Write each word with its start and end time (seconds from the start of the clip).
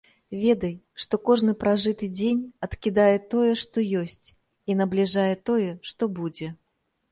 Ведай, 0.43 0.71
што 1.03 1.19
кожны 1.27 1.53
пражыты 1.63 2.05
дзень 2.19 2.39
адкідае 2.69 3.15
тое, 3.35 3.51
што 3.65 3.77
ёсць, 4.01 4.27
і 4.69 4.79
набліжае 4.83 5.31
тое, 5.53 5.71
што 5.93 6.03
будзе. 6.21 6.53